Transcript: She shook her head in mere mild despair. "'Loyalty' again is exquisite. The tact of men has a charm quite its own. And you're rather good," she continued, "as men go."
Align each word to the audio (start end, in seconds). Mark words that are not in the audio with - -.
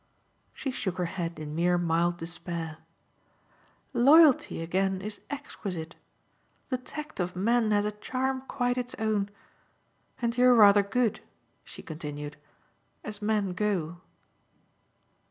She 0.51 0.71
shook 0.71 0.97
her 0.97 1.05
head 1.05 1.37
in 1.39 1.53
mere 1.53 1.77
mild 1.77 2.17
despair. 2.17 2.79
"'Loyalty' 3.93 4.59
again 4.59 4.99
is 4.99 5.21
exquisite. 5.29 5.95
The 6.69 6.79
tact 6.79 7.19
of 7.19 7.35
men 7.35 7.69
has 7.69 7.85
a 7.85 7.91
charm 7.91 8.41
quite 8.47 8.79
its 8.79 8.95
own. 8.97 9.29
And 10.19 10.35
you're 10.35 10.55
rather 10.55 10.81
good," 10.81 11.19
she 11.63 11.83
continued, 11.83 12.35
"as 13.03 13.21
men 13.21 13.53
go." 13.53 14.01